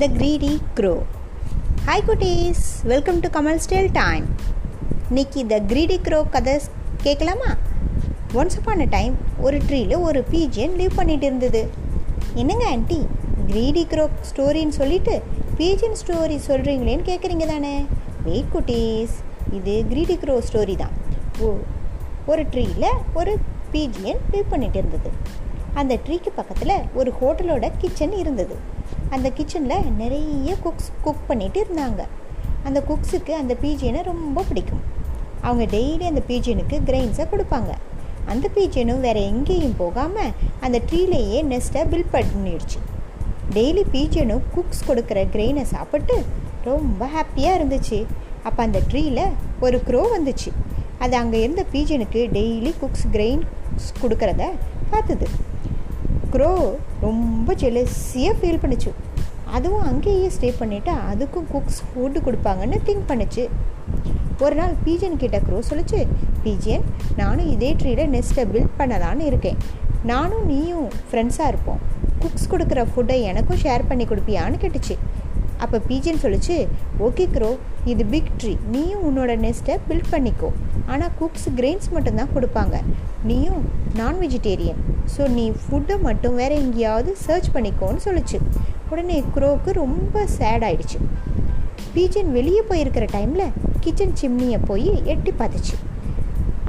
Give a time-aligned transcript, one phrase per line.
[0.00, 0.92] த greedy crow
[1.86, 4.26] hi குட்டீஸ் welcome to Kamal tale time
[5.08, 6.54] இன்னைக்கு the greedy grow கதை
[7.04, 7.50] கேட்கலாமா?
[8.40, 9.14] ஒன்ஸ் அப்பான் அ டைம்
[9.46, 11.62] ஒரு ட்ரீல ஒரு பீஜியன் லீவ் பண்ணிட்டு இருந்தது.
[12.42, 13.00] என்னங்க ஆண்டி
[13.50, 15.16] க்ரீடி க்ரோ ஸ்டோரின்னு சொல்லிட்டு
[15.60, 17.74] பீஜியன் ஸ்டோரி சொல்கிறீங்களேன்னு கேட்குறீங்க தானே?
[18.28, 19.16] வெயிட் குட்டீஸ்
[19.58, 20.96] இது க்ரீடி க்ரோ ஸ்டோரி தான்.
[21.42, 21.54] ஓ
[22.32, 22.86] ஒரு ட்ரீல
[23.20, 23.34] ஒரு
[23.74, 25.12] பீஜியன் லீவ் பண்ணிட்டு இருந்தது.
[25.80, 28.56] அந்த ட்ரீக்கு பக்கத்தில் ஒரு ஹோட்டலோட கிச்சன் இருந்தது.
[29.14, 32.02] அந்த கிச்சனில் நிறைய குக்ஸ் குக் பண்ணிட்டு இருந்தாங்க.
[32.68, 34.82] அந்த குக்ஸுக்கு அந்த பீஜியனை ரொம்ப பிடிக்கும்.
[35.46, 37.72] அவங்க டெய்லி அந்த பீஜியனுக்கு கிரெயின்ஸை கொடுப்பாங்க.
[38.32, 40.32] அந்த பீஜியனும் வேறு எங்கேயும் போகாமல்
[40.64, 42.80] அந்த ட்ரீலேயே நெஸ்ட்டை பில் பண்ணிடுச்சு.
[43.56, 46.16] டெய்லி பீஜியனும் குக்ஸ் கொடுக்குற கிரெயினை சாப்பிட்டு
[46.70, 48.00] ரொம்ப ஹாப்பியாக இருந்துச்சு.
[48.48, 49.24] அப்போ அந்த ட்ரீயில்
[49.66, 50.50] ஒரு க்ரோ வந்துச்சு.
[51.04, 54.44] அது அங்கே இருந்த பீஜனுக்கு டெய்லி குக்ஸ் கிரெயின்ஸ் கொடுக்குறத
[54.92, 55.28] பார்த்துது.
[56.34, 56.50] க்ரோ
[57.06, 58.90] ரொம்ப ஜெலஸியாக ஃபீல் பண்ணுச்சு.
[59.56, 63.44] அதுவும் அங்கேயே ஸ்டே பண்ணிவிட்டு அதுக்கும் குக்ஸ் ஃபுட்டு கொடுப்பாங்கன்னு திங்க் பண்ணுச்சு.
[64.44, 66.00] ஒரு நாள் பீஜன் கிட்ட க்ரோ சொல்லிச்சு
[66.44, 66.84] பீஜன்
[67.20, 69.58] நானும் இதே ட்ரீயில் நெஸ்ட்டை பில்ட் பண்ணலான்னு இருக்கேன்.
[70.12, 71.80] நானும் நீயும் ஃப்ரெண்ட்ஸாக இருப்போம்.
[72.22, 74.96] குக்ஸ் கொடுக்குற ஃபுட்டை எனக்கும் ஷேர் பண்ணி கொடுப்பியான்னு கேட்டுச்சு.
[75.64, 76.56] அப்போ பீஜின்னு சொல்லிச்சு
[77.06, 77.50] ஓகே க்ரோ
[77.92, 80.48] இது பிக் ட்ரீ நீயும் உன்னோட நெஸ்ட்டை பில்ட் பண்ணிக்கோ.
[80.92, 82.76] ஆனால் குக்ஸ் கிரெயின்ஸ் மட்டும்தான் கொடுப்பாங்க.
[83.30, 83.64] நீயும்
[83.98, 84.80] நான் வெஜிடேரியன்
[85.14, 88.40] ஸோ நீ ஃபுட்டை மட்டும் வேறு எங்கேயாவது சர்ச் பண்ணிக்கோன்னு சொல்லிச்சு.
[88.92, 91.00] உடனே க்ரோவுக்கு ரொம்ப சேட் ஆயிடுச்சு.
[91.94, 95.76] பீஜன் வெளியே போயிருக்கிற டைமில் கிச்சன் சிம்னியை போய் எட்டி பார்த்துச்சு.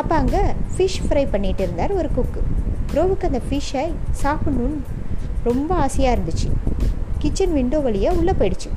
[0.00, 0.42] அப்போ அங்கே
[0.74, 2.40] ஃபிஷ் ஃப்ரை பண்ணிகிட்டு இருந்தார் ஒரு குக்கு
[2.92, 3.86] க்ரோவுக்கு அந்த ஃபிஷ்ஷை
[4.22, 4.80] சாப்பிட்ணுன்னு
[5.48, 6.48] ரொம்ப ஆசையாக இருந்துச்சு.
[7.22, 8.70] கிச்சன் விண்டோ வழியாக உள்ளே போயிடுச்சு.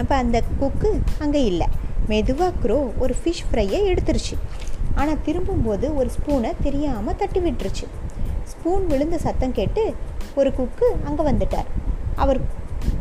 [0.00, 0.90] அப்போ அந்த குக்கு
[1.24, 1.68] அங்கே இல்லை.
[2.10, 4.36] மெதுவாக க்ரோ ஒரு ஃபிஷ் ஃப்ரையை எடுத்துருச்சு.
[5.00, 7.86] ஆனால் திரும்பும்போது ஒரு ஸ்பூனை தெரியாமல் தட்டி விட்டுருச்சு.
[8.50, 9.82] ஸ்பூன் விழுந்த சத்தம் கேட்டு
[10.40, 11.68] ஒரு குக்கு அங்கே வந்துட்டார்.
[12.22, 12.40] அவர்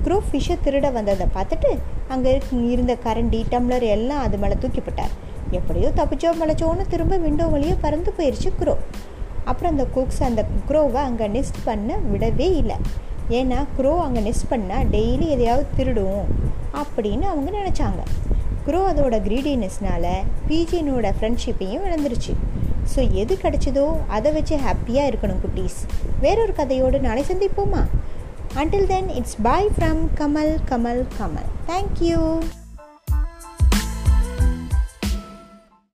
[0.05, 1.71] க்ரோ ஃபிஷ்ஷை திருட வந்ததை பார்த்துட்டு
[2.13, 2.31] அங்கே
[2.73, 5.13] இருந்த கரண்டி டம்ளர் எல்லாம் அது மேலே தூக்கிப்பட்டார்
[5.57, 8.75] எப்படியோ தப்பிச்சோ மலைச்சோன்னு திரும்ப விண்டோ வழியே பறந்து போயிடுச்சு க்ரோ
[9.49, 12.77] அப்புறம் அந்த குக்ஸ் அந்த க்ரோவை அங்கே நெஸ்ட் பண்ண விடவே இல்லை.
[13.29, 16.25] ஏன்னா க்ரோ அங்கே நெஸ்ட் பண்ணால் டெய்லி எதையாவது திருடும்
[16.81, 18.01] அப்படின்னு அவங்க நினச்சாங்க.
[18.67, 20.11] க்ரோ அதோட க்ரீடினஸ்னால
[20.49, 22.35] பீஜினோட ஃப்ரெண்ட்ஷிப்பையும் இழந்துருச்சு
[22.95, 25.79] ஸோ எது கிடச்சதோ அதை வச்சு ஹாப்பியாக இருக்கணும் குட்டீஸ்.
[26.19, 27.83] வேறொரு கதையோடு நாளை சந்திப்போமா?
[28.55, 32.19] Until then it's bye from Kamal Kamal Kamal thank you